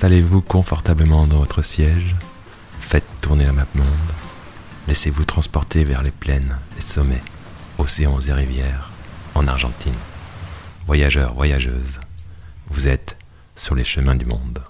[0.00, 2.16] Installez-vous confortablement dans votre siège,
[2.80, 3.84] faites tourner la map monde,
[4.88, 7.20] laissez-vous transporter vers les plaines, les sommets,
[7.76, 8.88] océans et rivières,
[9.34, 9.92] en Argentine.
[10.86, 12.00] Voyageurs, voyageuses,
[12.70, 13.18] vous êtes
[13.54, 14.62] sur les chemins du monde.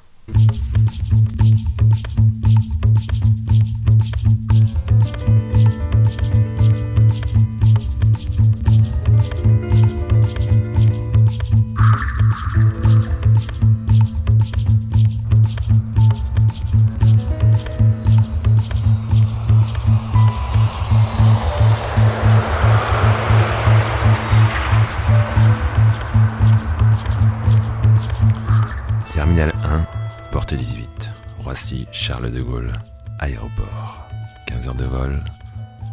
[32.29, 32.73] De Gaulle,
[33.19, 34.03] aéroport.
[34.47, 35.25] 15 heures de vol,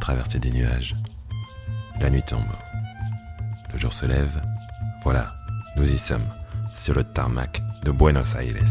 [0.02, 0.96] traversée des nuages.
[2.02, 2.42] La nuit tombe.
[3.72, 4.42] Le jour se lève.
[5.04, 5.32] Voilà,
[5.78, 6.28] nous y sommes,
[6.74, 8.62] sur le tarmac de Buenos Aires.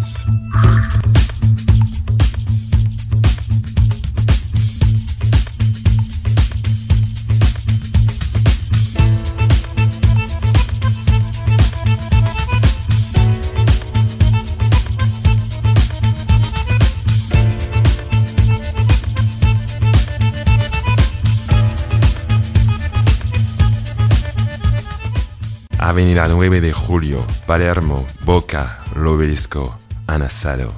[25.97, 29.72] Avenida 9 de Julio, Palermo, Boca, l'Obelisco,
[30.06, 30.70] un asado.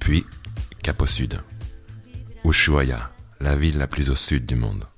[0.00, 0.26] Puis,
[0.82, 1.40] cap au sud.
[2.42, 4.88] Ushuaia, la ville la plus au sud du monde.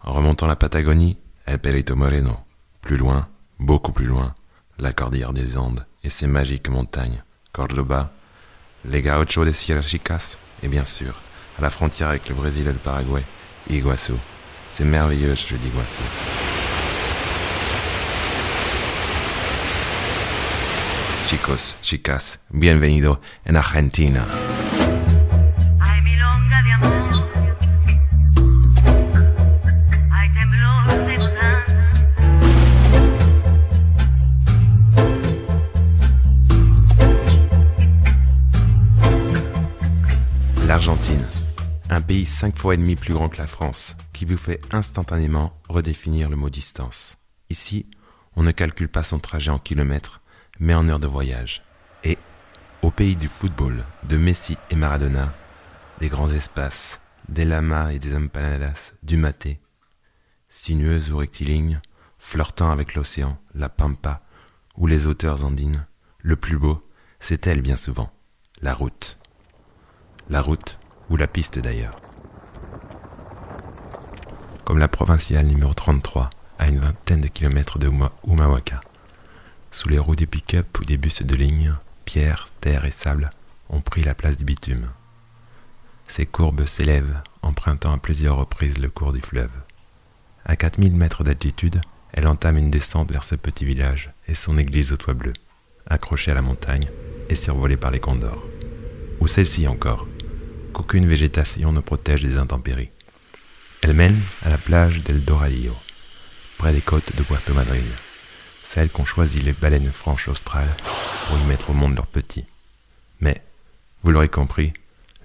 [0.00, 2.38] En remontant la Patagonie, El Perito Moreno.
[2.80, 4.34] Plus loin, beaucoup plus loin,
[4.78, 7.22] la cordillère des Andes et ses magiques montagnes.
[7.52, 8.10] Cordoba,
[8.86, 11.20] les gauchos des Sierras Chicas et bien sûr,
[11.58, 13.22] à la frontière avec le Brésil et le Paraguay,
[13.68, 14.14] Iguazu.
[14.70, 16.49] C'est merveilleux, je dis.
[21.30, 24.26] Chicos, chicas, bienvenido en Argentina.
[40.66, 41.24] L'Argentine,
[41.90, 45.52] un pays cinq fois et demi plus grand que la France, qui vous fait instantanément
[45.68, 47.18] redéfinir le mot distance.
[47.50, 47.86] Ici,
[48.34, 50.19] on ne calcule pas son trajet en kilomètres,
[50.60, 51.62] mais en heures de voyage.
[52.04, 52.16] Et,
[52.82, 55.32] au pays du football, de Messi et Maradona,
[55.98, 59.60] des grands espaces, des lamas et des empanadas, du maté,
[60.48, 61.80] sinueuses ou rectilignes,
[62.18, 64.22] flirtant avec l'océan, la pampa
[64.76, 65.86] ou les hauteurs andines,
[66.18, 66.86] le plus beau,
[67.18, 68.10] c'est elle bien souvent,
[68.62, 69.18] la route.
[70.28, 70.78] La route,
[71.08, 71.96] ou la piste d'ailleurs.
[74.64, 78.80] Comme la provinciale numéro 33, à une vingtaine de kilomètres de Uma- Humahuaca.
[79.72, 83.30] Sous les roues des pick-up ou des bus de ligne, pierre, terre et sable
[83.68, 84.88] ont pris la place du bitume.
[86.08, 89.52] Ces courbes s'élèvent, empruntant à plusieurs reprises le cours du fleuve.
[90.44, 91.80] À 4000 mètres d'altitude,
[92.12, 95.32] elle entame une descente vers ce petit village et son église au toit bleu,
[95.88, 96.88] accrochée à la montagne
[97.28, 98.44] et survolée par les condors.
[99.20, 100.08] Ou celle-ci encore,
[100.72, 102.90] qu'aucune végétation ne protège des intempéries.
[103.82, 105.76] Elle mène à la plage d'El Doradillo,
[106.58, 107.78] près des côtes de Puerto Madryn,
[108.72, 110.72] celles qu'ont choisi les baleines franches australes
[111.26, 112.44] pour y mettre au monde leurs petits.
[113.20, 113.42] Mais,
[114.04, 114.72] vous l'aurez compris,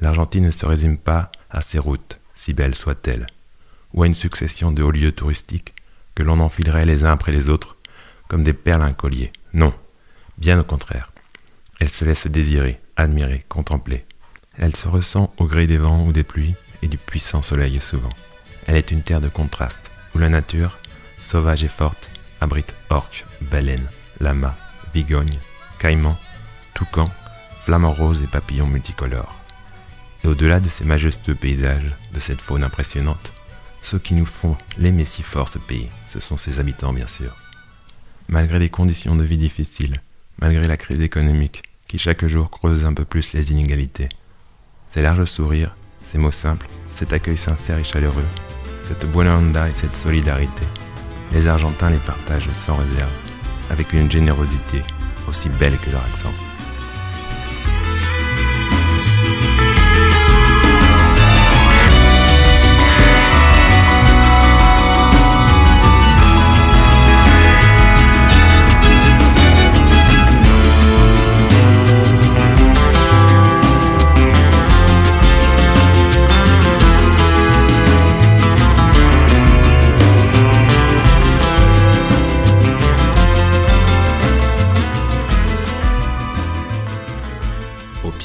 [0.01, 3.27] l'Argentine ne se résume pas à ses routes, si belles soient-elles,
[3.93, 5.75] ou à une succession de hauts lieux touristiques
[6.15, 7.77] que l'on enfilerait les uns après les autres
[8.27, 9.31] comme des perles à un collier.
[9.53, 9.75] Non,
[10.39, 11.11] bien au contraire.
[11.79, 14.05] Elle se laisse désirer, admirer, contempler.
[14.57, 18.13] Elle se ressent au gré des vents ou des pluies et du puissant soleil souvent.
[18.65, 20.79] Elle est une terre de contraste, où la nature,
[21.21, 22.09] sauvage et forte,
[22.41, 23.89] abrite orques, baleines,
[24.19, 24.55] lamas,
[24.93, 25.39] vigognes,
[25.79, 26.17] caïmans,
[26.73, 27.11] toucans,
[27.63, 29.35] flamants roses et papillons multicolores.
[30.23, 33.33] Et au-delà de ces majestueux paysages, de cette faune impressionnante,
[33.81, 37.35] ceux qui nous font l'aimer si fort ce pays, ce sont ses habitants bien sûr.
[38.27, 39.97] Malgré les conditions de vie difficiles,
[40.39, 44.09] malgré la crise économique qui chaque jour creuse un peu plus les inégalités,
[44.91, 48.25] ces larges sourires, ces mots simples, cet accueil sincère et chaleureux,
[48.83, 50.63] cette onda et cette solidarité,
[51.31, 53.11] les Argentins les partagent sans réserve,
[53.69, 54.81] avec une générosité
[55.27, 56.33] aussi belle que leur accent.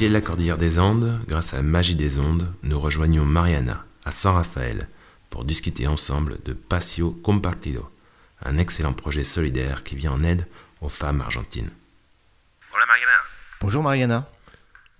[0.00, 3.84] Pied de la cordillère des Andes, grâce à la magie des ondes, nous rejoignons Mariana,
[4.06, 4.88] à San Rafael,
[5.28, 7.94] pour discuter ensemble de Pasio Compartido,
[8.42, 10.46] un excellent projet solidaire qui vient en aide
[10.80, 11.68] aux femmes argentines.
[12.74, 13.12] Hola Mariana.
[13.60, 14.26] Bonjour Mariana.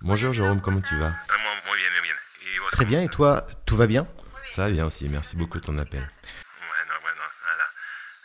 [0.01, 1.13] Bonjour Jérôme, comment tu vas?
[1.29, 2.15] Ah, Muy, muy bien, muy bien.
[2.55, 4.05] ¿Y vos Très bien, et toi, tout va bien?
[4.51, 6.01] Ça va bien aussi, merci beaucoup de ton appel.
[6.01, 7.65] Bueno, bueno, nada.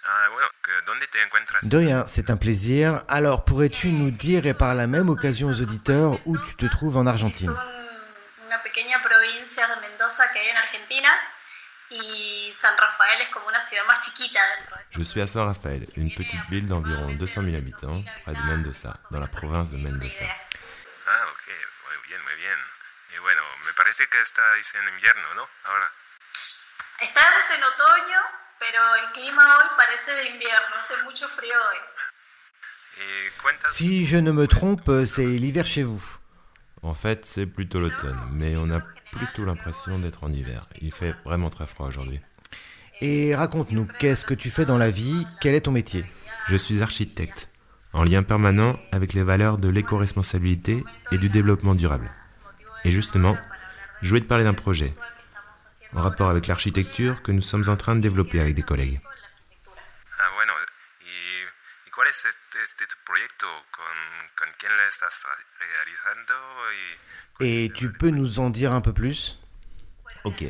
[0.04, 0.55] Ah, bueno, que- ¿dónde te encuentras?
[1.62, 3.04] De rien, c'est un plaisir.
[3.08, 6.96] Alors, pourrais-tu nous dire, et par la même occasion aux auditeurs, où tu te trouves
[6.96, 7.54] en Argentine?
[14.90, 18.96] Je suis à San Rafael, une petite ville d'environ 200 000 habitants, près de Mendoza,
[19.10, 20.24] dans la province de Mendoza.
[21.06, 22.58] Ah, ok, muy bien, muy bien.
[23.14, 25.48] Y bueno, me parece que estáis en invierno, ¿no?
[25.64, 25.92] Ahora.
[27.00, 28.20] Estamos en otoño,
[28.58, 31.78] pero el clima hoy parece de invierno, hace mucho frío hoy.
[32.98, 33.74] Y cuentas...
[33.74, 36.02] Si je ne me trompe, c'est l'hiver chez vous.
[36.82, 38.80] En fait, c'est plutôt l'automne, mais on a
[39.12, 40.66] plutôt l'impression d'être en hiver.
[40.80, 42.20] Il fait vraiment très froid aujourd'hui.
[43.00, 45.26] Et raconte-nous, qu'est-ce que tu fais dans la vie?
[45.40, 46.06] Quel est ton métier?
[46.48, 47.50] Je suis architecte,
[47.92, 50.82] en lien permanent avec les valeurs de l'éco-responsabilité
[51.12, 52.10] et du développement durable.
[52.84, 53.36] Et justement,
[54.00, 54.94] je voulais te parler d'un projet
[55.96, 59.00] en rapport avec l'architecture que nous sommes en train de développer avec des collègues.
[60.18, 60.52] Ah, bueno,
[61.00, 63.46] ¿y, y cuál es este, este tu proyecto?
[63.72, 63.96] ¿Con,
[64.38, 65.24] ¿Con quién lo estás
[65.58, 66.34] realizando?
[67.40, 67.66] Y...
[67.66, 69.40] Et tu peux nous en dire un peu plus?
[70.24, 70.44] Ok.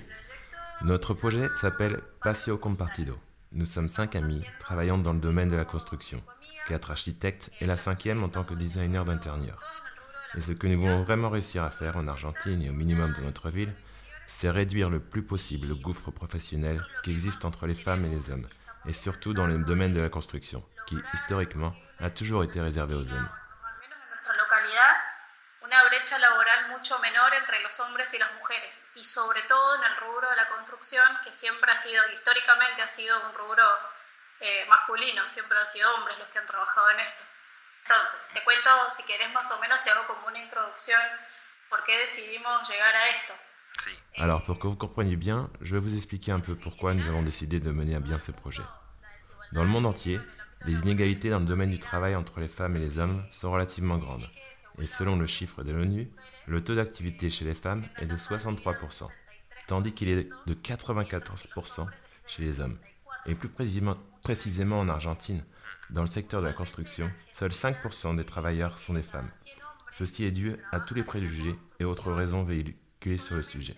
[0.82, 3.18] Notre projet s'appelle Pasio Compartido.
[3.52, 6.22] Nous sommes cinq amis travaillant dans le domaine de la construction,
[6.66, 9.60] quatre architectes et la cinquième en tant que designer d'intérieur.
[10.36, 13.20] Et ce que nous voulons vraiment réussir à faire en Argentine et au minimum de
[13.20, 13.72] notre ville,
[14.26, 18.30] c'est réduire le plus possible le gouffre professionnel qui existe entre les femmes et les
[18.30, 18.48] hommes,
[18.86, 23.12] et surtout dans le domaine de la construction, qui historiquement a toujours été réservé aux
[23.12, 23.28] hommes.
[37.88, 41.00] Entonces, te cuento, si más o menos, te hago como una introducción
[41.68, 42.68] por qué decidimos.
[44.18, 47.22] Alors pour que vous compreniez bien, je vais vous expliquer un peu pourquoi nous avons
[47.22, 48.62] décidé de mener à bien ce projet.
[49.52, 50.18] Dans le monde entier,
[50.64, 53.98] les inégalités dans le domaine du travail entre les femmes et les hommes sont relativement
[53.98, 54.26] grandes.
[54.80, 56.08] Et selon le chiffre de l'ONU,
[56.46, 59.08] le taux d'activité chez les femmes est de 63%,
[59.66, 61.86] tandis qu'il est de 94%
[62.26, 62.78] chez les hommes.
[63.26, 65.44] Et plus précisément en Argentine,
[65.90, 69.28] dans le secteur de la construction, seuls 5% des travailleurs sont des femmes.
[69.90, 72.78] Ceci est dû à tous les préjugés et autres raisons véhiculées
[73.18, 73.76] sur le sujet.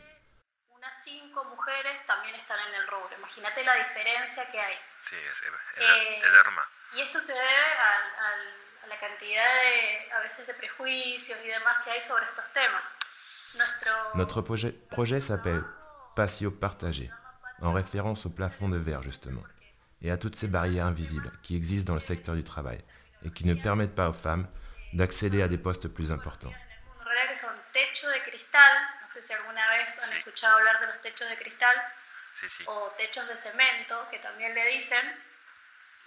[0.70, 3.11] Unas cinco mujeres también están en el rubro.
[3.19, 4.75] Imagínate la diferencia que hay.
[5.03, 6.67] Sí, es, es, Eh, es Lerma.
[6.94, 8.55] Y esto se debe al- al-
[8.85, 12.99] a la cantidad de, a veces, de prejuicios y demás que hay sobre estos temas.
[13.56, 15.62] Nuestro, Notre projet, projet s'appelle
[16.17, 17.11] Patio Partagé,
[17.61, 19.44] en référence au plafond de verre justement,
[20.00, 22.82] et à toutes ces barrières invisibles qui existent dans le secteur du travail
[23.25, 24.48] et qui ne permettent pas aux femmes
[24.94, 26.53] d'accéder à des postes plus importants.
[29.29, 30.17] Si alguna vez han Sí.
[30.17, 31.77] escuchado hablar de los techos de cristal,
[32.35, 32.65] Sí, sí.
[32.67, 35.05] o techos de cemento, que también le dicen,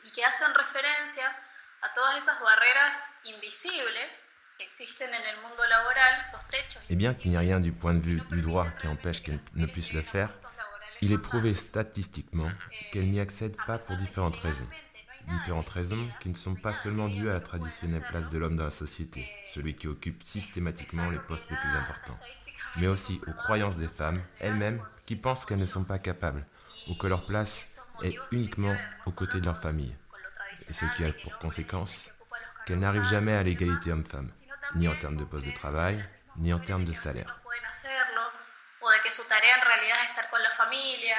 [0.03, 1.27] y que hacen referencia
[1.81, 6.81] a todas esas barreras invisibles que existen en el mundo laboral, esos techos.
[6.89, 9.39] Et bien qu'il n'y ait rien du point de vue du droit qui empêche qu'elles
[9.53, 10.31] ne puissent le faire,
[11.01, 12.51] il est prouvé statistiquement
[12.91, 14.67] qu'elles n'y accèdent pas pour différentes raisons.
[15.27, 18.65] Différentes raisons qui ne sont pas seulement dues à la traditionnelle place de l'homme dans
[18.65, 22.19] la société, celui qui occupe systématiquement les postes les plus importants,
[22.75, 26.45] mais aussi aux croyances des femmes elles-mêmes qui pensent qu'elles ne sont pas capables
[26.87, 27.65] ou que leur place
[28.03, 29.95] est uniquement aux côtés de leur famille,
[30.67, 32.11] et ce qui a pour conséquence
[32.65, 34.31] qu'elles n'arrivent jamais à l'égalité homme-femme,
[34.75, 36.03] ni en termes de poste de travail,
[36.37, 37.27] ni en termes de salaire.
[37.27, 38.21] no pueden hacerlo,
[38.81, 41.17] o de que su tarea en realidad es estar con la familia,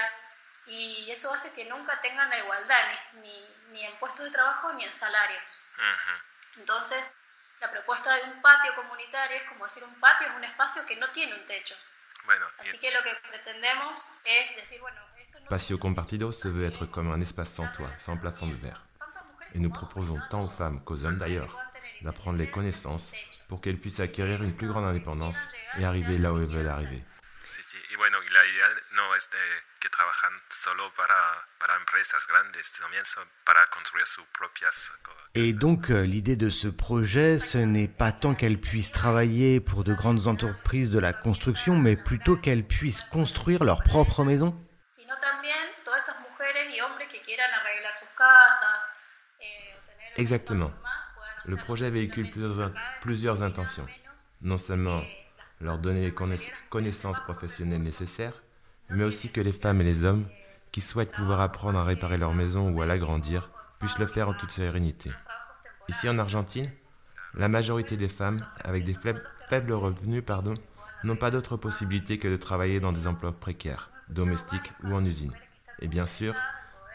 [0.67, 2.79] y eso hace que nunca tengan la igualdad,
[3.15, 5.65] ni, ni, ni en puestos de trabajo ni en salarios.
[5.77, 6.61] Ujú.
[6.61, 7.01] Entonces,
[7.63, 10.97] la propuesta de un patio comunitario es como decir, un patio es un espacio que
[10.97, 11.77] no tiene un techo.
[12.25, 16.67] Bueno, Así que lo que pretendemos es decir, bueno, esto no Patio Compartido se veut
[16.67, 18.83] être comme un espace sans toit, sans plafond de verre.
[19.55, 21.57] Et nous proposons tant aux femmes qu'aux hommes d'ailleurs
[22.01, 23.13] d'apprendre les connaissances
[23.49, 25.39] pour qu'elles puissent acquérir une plus grande indépendance
[25.79, 27.05] et arriver là où elles veulent arriver.
[27.53, 27.79] sí, sí.
[27.91, 31.21] Y bueno, y la idea no es de que trabajan solo para,
[31.59, 36.51] para empresas grandes, también son para construir sus propias co- Et donc, euh, l'idée de
[36.51, 41.13] ce projet, ce n'est pas tant qu'elles puissent travailler pour de grandes entreprises de la
[41.13, 44.55] construction, mais plutôt qu'elles puissent construire leur propre maison.
[49.41, 50.71] eh, Exactement.
[51.45, 53.87] Le projet véhicule plusieurs, plusieurs intentions.
[54.43, 55.03] Non seulement
[55.61, 58.35] leur donner les connaiss- connaissances professionnelles nécessaires,
[58.91, 60.27] mais aussi que les femmes et les hommes
[60.71, 63.49] qui souhaitent pouvoir apprendre à réparer leur maison ou à l'agrandir
[63.79, 65.11] puissent le faire en toute sérénité.
[65.89, 66.71] Ici en Argentine,
[67.35, 70.55] la majorité des femmes avec des faibles, revenus pardon,
[71.05, 75.33] n'ont pas d'autre possibilité que de travailler dans des emplois précaires, domestiques ou en usine.
[75.81, 76.35] Et bien sûr,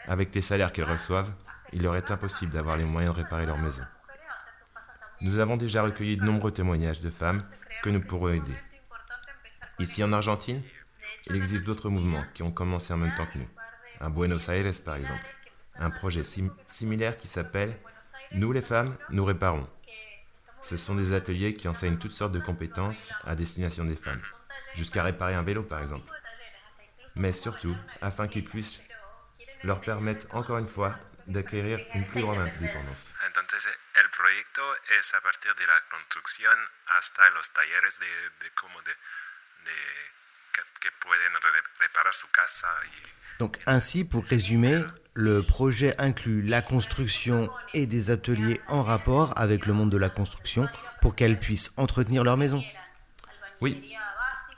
[0.06, 1.30] avec les salaires qu'elles reçoivent,
[1.72, 3.84] il leur est impossible d'avoir les moyens de réparer leur maison.
[5.20, 7.42] Nous avons déjà recueilli de nombreux témoignages de femmes
[7.82, 8.54] que nous pourrons aider.
[9.78, 10.62] Ici en Argentine,
[11.28, 13.48] il existe d'autres mouvements qui ont commencé en même temps que nous.
[14.00, 15.26] À Buenos Aires, par exemple,
[15.78, 17.76] un projet sim- similaire qui s'appelle
[18.32, 19.68] Nous les femmes, nous réparons.
[20.62, 24.20] Ce sont des ateliers qui enseignent toutes sortes de compétences à destination des femmes,
[24.74, 26.10] jusqu'à réparer un vélo par exemple.
[27.16, 28.80] Mais surtout, afin qu'ils puissent
[29.64, 33.12] leur permettre encore une fois d'acquérir une plus grande indépendance.
[33.26, 33.66] Entonces,
[33.96, 34.62] el proyecto
[34.98, 36.56] es a partir de la construcción
[36.86, 38.06] hasta los talleres de
[40.80, 44.84] que, que pueden re- reparar su casa y Donc ainsi, pour résumer,
[45.14, 50.08] le projet inclut la construction et des ateliers en rapport avec le monde de la
[50.08, 50.68] construction
[51.00, 52.62] pour qu'elles puissent entretenir leur maison.
[53.60, 53.94] Oui,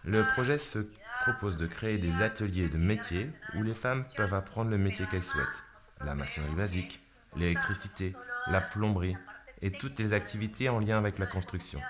[0.05, 0.79] le projet se
[1.23, 5.23] propose de créer des ateliers de métiers où les femmes peuvent apprendre le métier qu'elles
[5.23, 5.63] souhaitent.
[6.03, 7.01] La maçonnerie basique,
[7.37, 8.15] l'électricité,
[8.47, 9.17] la plomberie
[9.61, 11.81] et toutes les activités en lien avec la construction.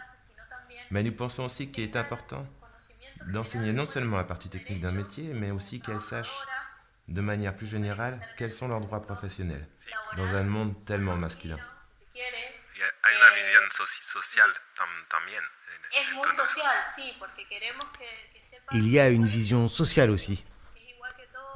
[0.91, 2.45] Mais nous pensons aussi qu'il est important
[3.27, 6.47] d'enseigner non seulement la partie technique d'un métier, mais aussi qu'elles sachent
[7.09, 9.67] de manière plus générale quels sont leurs droits professionnels
[10.17, 11.59] dans un monde tellement masculin.
[13.03, 14.51] hay una visión social
[15.09, 15.43] también.
[18.73, 20.45] Il y a une vision sociale aussi.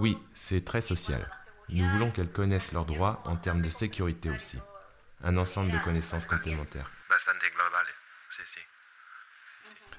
[0.00, 1.30] Oui, c'est très social.
[1.68, 4.59] Nous voulons qu'elles connaissent leurs droits en termes de sécurité aussi.
[5.23, 6.90] Un ensemble de connaissances complémentaires.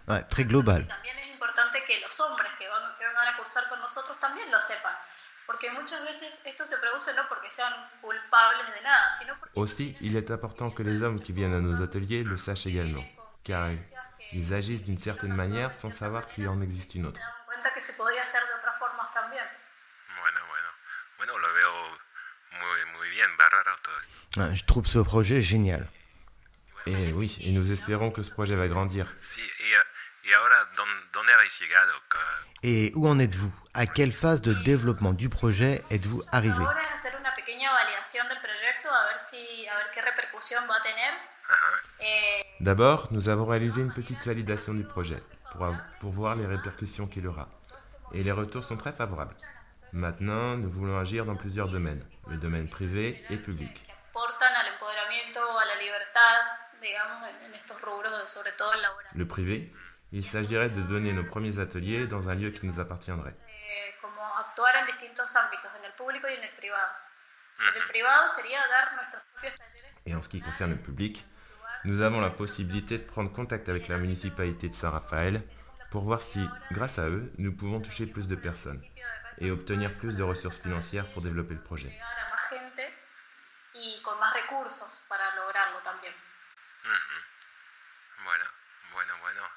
[0.08, 0.88] Ouais, très global.
[1.76, 4.94] Importante que los hombres que van, que van a cursar con nosotros también lo sepan.
[5.46, 9.96] Porque muchas veces esto se produce no porque sean culpables de nada, sino porque Aussi,
[10.02, 13.06] il est important que les hommes qui viennent à nos ateliers le sachent également,
[13.44, 13.70] car
[14.32, 17.20] ils agissent d'une certaine manière sans savoir qu'il en existe une autre.
[17.20, 19.46] se dan cuenta que se podía hacer de otras formas también.
[20.20, 20.68] Bueno, bueno.
[21.18, 21.74] Bueno, lo veo
[22.52, 24.14] muy, muy bien, bárbaro todo esto.
[24.38, 25.88] Ouais, Je trouve ce projet génial.
[26.88, 29.12] Et oui, et nous espérons que ce projet va grandir.
[32.64, 33.54] Et où en êtes-vous?
[33.76, 36.64] À quelle phase de développement du projet êtes-vous arrivé?
[42.02, 45.22] Eh, D'abord, nous avons réalisé une petite validation du projet
[46.00, 47.48] pour, voir les répercussions qu'il aura.
[48.14, 49.36] Et les retours sont très favorables.
[49.94, 53.84] Maintenant, nous voulons agir dans plusieurs domaines, le domaine privé et public.
[59.14, 59.72] Le privé,
[60.12, 63.36] il s'agirait de donner nos premiers ateliers dans un lieu qui nous appartiendrait.
[63.48, 63.94] Eh,
[70.06, 71.26] Et en ce qui concerne le public,
[71.84, 75.42] nous avons la possibilité de prendre contact avec la municipalité de Saint-Raphaël
[75.92, 78.82] pour voir si, grâce à eux, nous pouvons toucher plus de personnes
[79.40, 81.98] et obtenir plus de ressources financières pour développer le projet.
[85.86, 86.14] también.
[88.24, 88.46] Bueno,
[88.94, 89.55] bueno, bueno.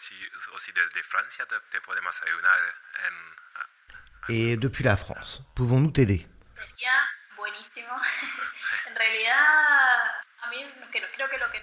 [0.00, 0.14] Y si,
[0.54, 2.58] aussi desde Francia te, te podemos ayudar
[3.06, 4.32] en...
[4.32, 6.26] Et depuis la France, pouvons-nous t'aider?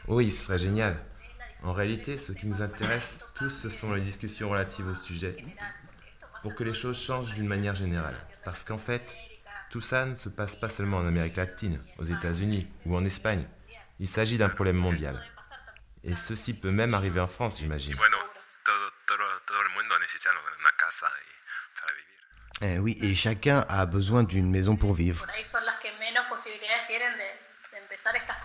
[0.08, 0.98] Oui, ce serait génial.
[1.64, 5.36] En réalité, ce qui nous intéresse tous, ce sont les discussions relatives au sujet
[6.42, 8.16] pour que les choses changent d'une manière générale.
[8.46, 9.16] Parce qu'en fait,
[9.70, 13.48] tout ça ne se passe pas seulement en Amérique latine, aux États-Unis ou en Espagne.
[14.00, 15.22] Il s'agit d'un problème mondial.
[16.04, 17.94] Et ceci peut même arriver en France, j'imagine.
[17.94, 18.18] Y bueno,
[18.64, 22.18] todo, todo, todo el mundo necesita una casa y, para vivir.
[22.62, 25.26] Eh oui, et chacun a besoin d'une maison pour vivre.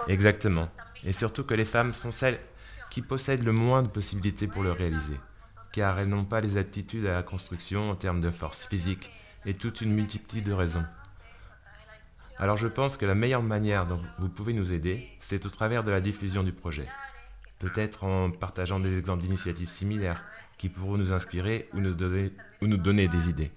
[0.08, 0.70] Exactement.
[1.04, 2.38] Et surtout que les femmes sont celles
[2.90, 5.18] qui possèdent le moins de possibilités pour le réaliser,
[5.72, 9.10] car elles n'ont pas les aptitudes à la construction en termes de force physique
[9.46, 10.84] et toute une multitude de raisons.
[12.38, 15.82] Alors je pense que la meilleure manière dont vous pouvez nous aider, c'est au travers
[15.82, 16.86] de la diffusion du projet.
[17.58, 20.22] Peut-être en partageant des exemples d'initiatives similaires
[20.58, 23.52] qui pourront nous inspirer ou nous donner, ou nous donner des idées.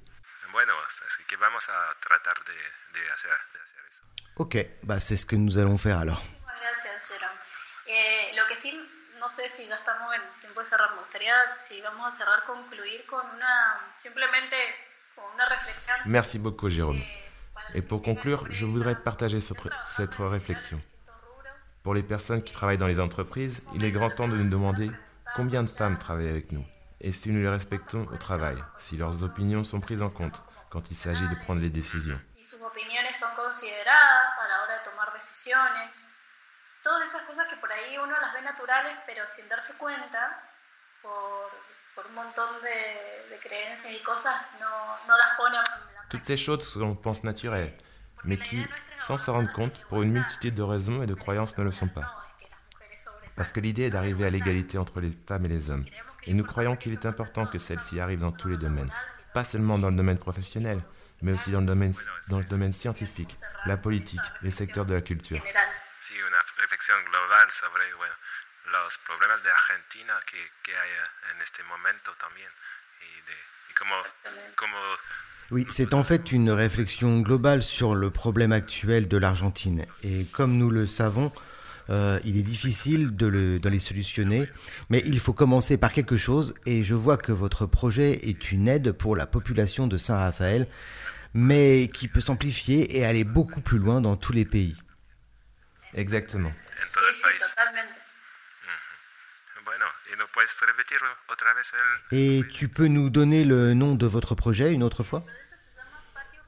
[0.54, 1.94] Bueno, así que vamos a
[2.26, 4.02] tratar de, de hacer, de hacer eso.
[4.36, 6.22] Ok, bah c'est ce que nous allons faire alors.
[6.22, 7.40] Muchísimas gracias, Jerome.
[7.88, 8.72] Eh, lo que sí,
[9.20, 12.44] no sé si ya estamos en tiempo de cerrar, me gustaría, si vamos a cerrar,
[12.46, 14.56] concluir con una, simplemente
[15.16, 15.96] con una reflexión.
[16.06, 17.04] Merci beaucoup Jérôme.
[17.74, 20.80] Et pour conclure, je voudrais partager cette, cette réflexion.
[21.84, 24.92] Pour les personnes qui travaillent dans les entreprises, il est grand temps de nous demander
[25.36, 26.66] Combien de femmes travaillent avec nous
[27.02, 30.90] Et si nous les respectons au travail, si leurs opinions sont prises en compte quand
[30.92, 34.90] il s'agit de prendre les décisions si sus opiniones son consideradas a la hora de
[34.90, 36.14] tomar decisiones.
[36.84, 40.40] Todas esas cosas que por ahí uno las ve naturales, pero sin darse cuenta,
[41.02, 41.50] por,
[41.96, 44.70] por un montón de, de creencias y cosas, no,
[45.08, 45.64] no las pone en
[45.96, 47.76] la Toutes ces choses que l'on pense naturelles,
[48.24, 48.64] mais qui,
[49.00, 51.88] sans s'en rendre compte, pour une multitude de raisons et de croyances, ne le sont
[51.88, 52.14] pas.
[53.36, 55.86] Parce que l'idée est d'arriver à l'égalité entre les femmes et les hommes.
[56.28, 58.90] Et nous croyons qu'il est important que celle-ci arrive dans tous les domaines.
[59.36, 60.82] Pas seulement dans le domaine professionnel,
[61.22, 61.94] mais aussi dans le domaine,
[62.30, 65.42] dans le domaine scientifique, la politique, les secteurs de la culture.
[65.42, 65.68] general.
[66.00, 68.14] Sí, una reflexión global sobre bueno,
[68.72, 70.90] los problemas de Argentina que, que hay
[71.36, 72.48] en este momento también
[73.02, 73.34] y, de,
[73.72, 73.96] y cómo,
[74.56, 74.78] cómo
[75.52, 79.86] Oui, c'est en fait une réflexion globale sur le problème actuel de l'Argentine.
[80.04, 81.34] Et comme nous le savons,
[81.90, 84.50] euh, il est difficile de, le- de les solutionner,
[84.90, 86.54] mais il faut commencer par quelque chose.
[86.66, 90.68] Et je vois que votre projet est une aide pour la population de Saint-Raphaël,
[91.34, 94.76] mais qui peut s'amplifier et aller beaucoup plus loin dans tous les pays.
[95.94, 96.50] Exactement.
[96.50, 97.50] en todo Sí, el sí, país.
[97.56, 97.94] totalmente.
[99.66, 100.98] Bueno, ¿y no puedes repetir
[101.32, 105.04] otra vez el, Et tu peux nous donner le nom de votre projet une autre
[105.04, 105.26] fois?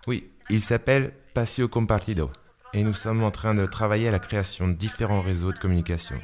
[0.06, 2.32] Oui, il s'appelle Pasio Compartido.
[2.74, 6.22] Et nous sommes en train de travailler à la création de différents réseaux de communication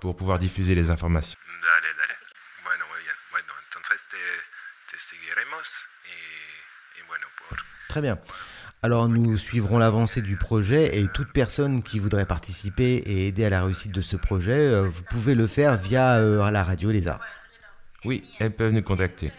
[0.00, 1.38] pour pouvoir diffuser les informations.
[1.62, 2.16] Dale, dale.
[2.64, 3.14] Bueno, muy bien.
[3.32, 7.58] Bueno, entonces te, te seguiremos y, y bueno, por...
[7.88, 8.18] Très bien.
[8.82, 13.50] Alors nous suivrons l'avancée du projet et toute personne qui voudrait participer et aider à
[13.50, 17.06] la réussite de ce projet, euh, vous pouvez le faire via euh, la radio Les
[17.06, 17.24] Arts.
[18.04, 19.32] Oui, elles peuvent nous contacter.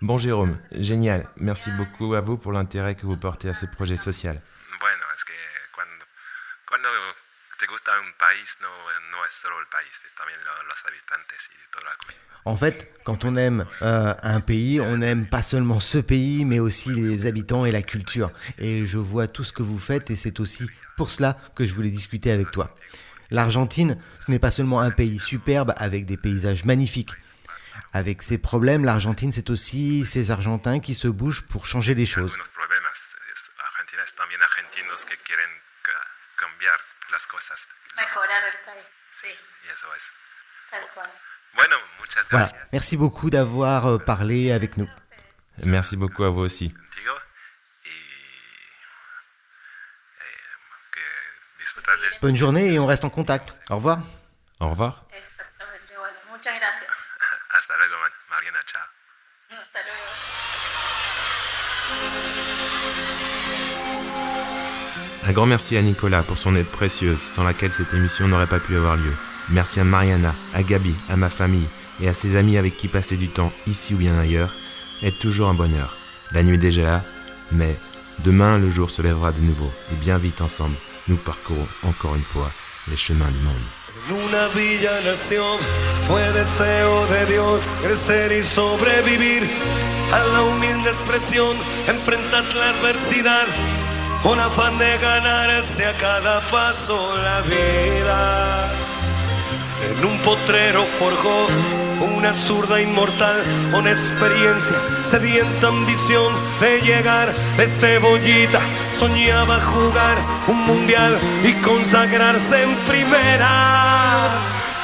[0.00, 1.28] Bon Jérôme, génial.
[1.36, 4.40] Merci beaucoup à vous pour l'intérêt que vous portez à ce projet social.
[4.80, 5.32] Bueno, es que
[5.74, 6.04] cuando,
[6.68, 6.88] cuando
[7.58, 8.68] te gusta un país, no,
[9.12, 12.18] no es solo el país, es también lo- los habitantes y toda la cosa.
[12.44, 16.58] En fait, quand on aime euh, un pays, on n'aime pas seulement ce pays, mais
[16.58, 18.30] aussi les habitants et la culture.
[18.58, 21.72] Et je vois tout ce que vous faites et c'est aussi pour cela que je
[21.72, 22.74] voulais discuter avec toi.
[23.30, 27.14] L'Argentine, ce n'est pas seulement un pays superbe avec des paysages magnifiques.
[27.92, 32.36] Avec ses problèmes, l'Argentine, c'est aussi ces Argentins qui se bougent pour changer les choses.
[37.10, 37.68] Las cosas.
[37.96, 38.84] Mejorar el país.
[39.10, 40.10] Sí, Y eso es.
[40.70, 41.10] tal cual.
[41.54, 42.48] Bueno, muchas Voilà.
[42.72, 44.88] Merci beaucoup d'avoir euh, parlé avec nous.
[45.64, 46.74] Merci beaucoup à vous aussi.
[47.84, 47.90] eh,
[52.20, 53.54] Bonne journée et on reste en contact.
[53.68, 53.98] Au revoir.
[54.60, 55.04] Au revoir.
[55.12, 55.94] Exactamente.
[55.96, 56.88] Bueno, muchas gracias.
[57.50, 57.96] Hasta luego,
[65.24, 68.58] Un grand merci à Nicolas pour son aide précieuse, sans laquelle cette émission n'aurait pas
[68.58, 69.12] pu avoir lieu.
[69.50, 71.66] Merci à Mariana, à Gabi, à ma famille
[72.02, 74.52] et à ses amis avec qui passer du temps, ici ou bien ailleurs,
[75.00, 75.96] est toujours un bonheur.
[76.32, 77.04] La nuit est déjà là,
[77.52, 77.76] mais
[78.24, 80.74] demain le jour se lèvera de nouveau et bien vite ensemble,
[81.06, 82.50] nous parcourons encore une fois
[82.88, 83.54] les chemins du monde.
[94.22, 98.70] Con afán de ganarse a cada paso la vida.
[99.90, 101.48] En un potrero forjó
[102.14, 108.60] una zurda inmortal con experiencia, sedienta ambición de llegar de cebollita.
[108.96, 114.28] Soñaba jugar un mundial y consagrarse en primera.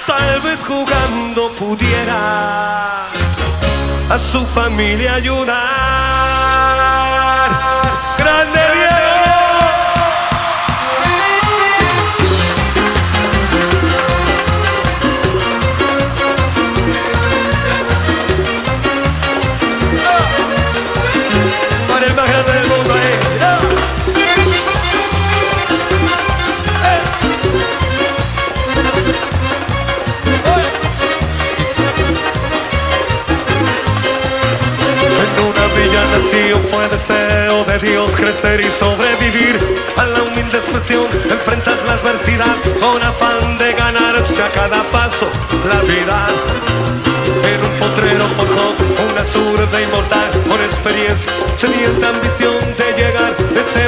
[0.07, 3.07] Tal vez jugando pudiera
[4.11, 6.38] a su familia ayudar.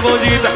[0.02, 0.49] De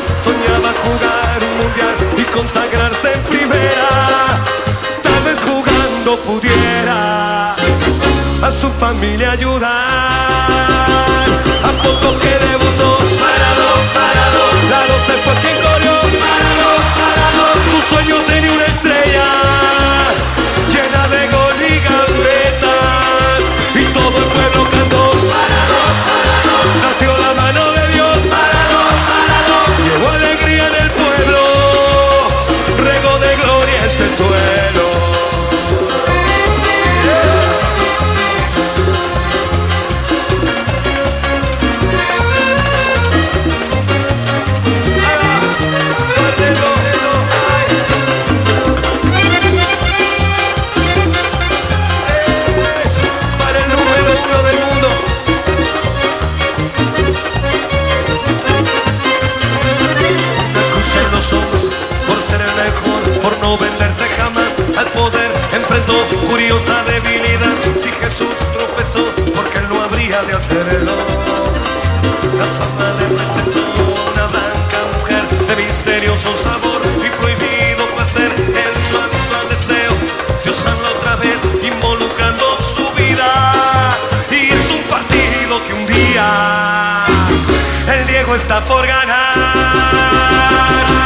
[88.24, 89.34] Diego está por ganar.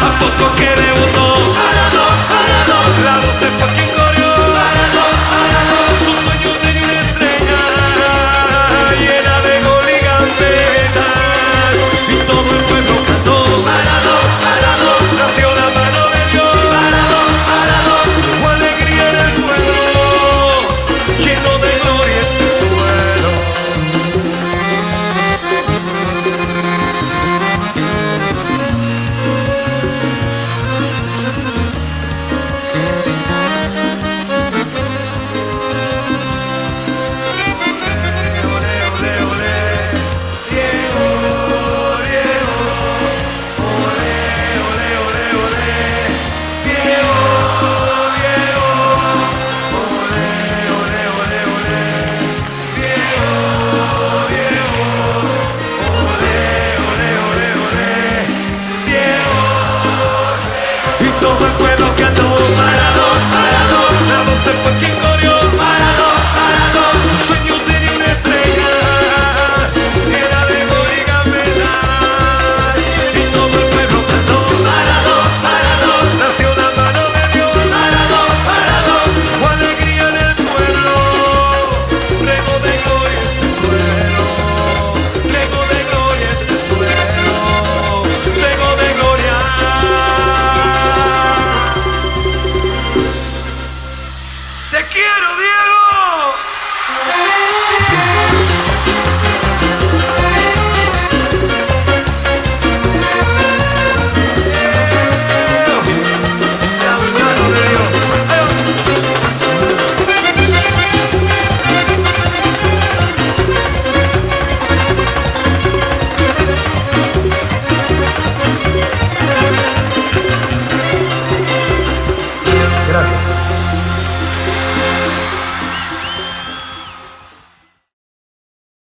[0.02, 1.34] A poco que debutó,